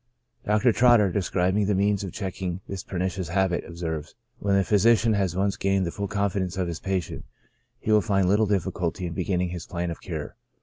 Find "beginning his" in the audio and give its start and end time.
9.13-9.67